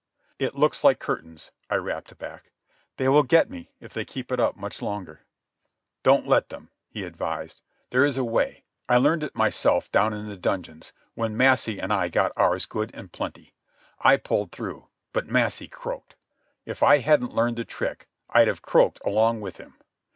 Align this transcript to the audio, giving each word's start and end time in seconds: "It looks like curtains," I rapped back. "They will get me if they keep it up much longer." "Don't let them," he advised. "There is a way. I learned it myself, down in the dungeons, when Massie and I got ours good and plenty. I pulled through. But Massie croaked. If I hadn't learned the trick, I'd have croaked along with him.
"It 0.39 0.55
looks 0.55 0.83
like 0.83 0.97
curtains," 0.97 1.51
I 1.69 1.75
rapped 1.75 2.17
back. 2.17 2.49
"They 2.97 3.07
will 3.07 3.21
get 3.21 3.51
me 3.51 3.69
if 3.79 3.93
they 3.93 4.03
keep 4.03 4.31
it 4.31 4.39
up 4.39 4.57
much 4.57 4.81
longer." 4.81 5.27
"Don't 6.01 6.25
let 6.25 6.49
them," 6.49 6.71
he 6.89 7.03
advised. 7.03 7.61
"There 7.91 8.03
is 8.03 8.17
a 8.17 8.23
way. 8.23 8.63
I 8.89 8.97
learned 8.97 9.21
it 9.21 9.35
myself, 9.35 9.91
down 9.91 10.11
in 10.15 10.25
the 10.27 10.35
dungeons, 10.37 10.91
when 11.13 11.37
Massie 11.37 11.77
and 11.79 11.93
I 11.93 12.07
got 12.09 12.31
ours 12.35 12.65
good 12.65 12.89
and 12.95 13.11
plenty. 13.11 13.51
I 13.99 14.17
pulled 14.17 14.51
through. 14.51 14.87
But 15.13 15.27
Massie 15.27 15.67
croaked. 15.67 16.15
If 16.65 16.81
I 16.81 16.97
hadn't 16.97 17.35
learned 17.35 17.57
the 17.57 17.63
trick, 17.63 18.07
I'd 18.31 18.47
have 18.47 18.63
croaked 18.63 18.99
along 19.05 19.41
with 19.41 19.57
him. 19.57 19.75